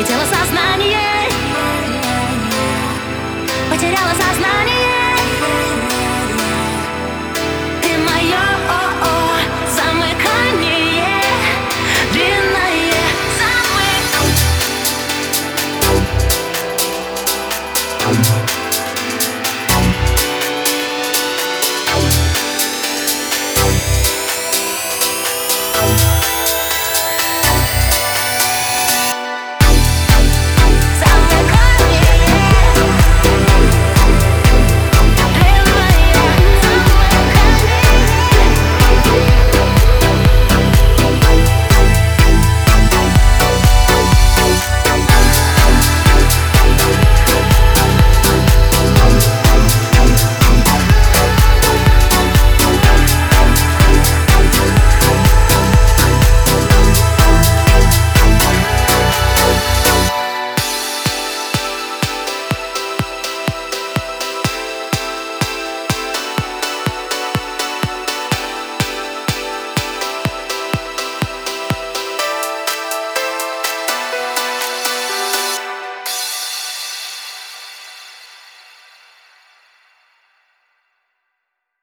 [0.00, 1.39] Улетело сознание.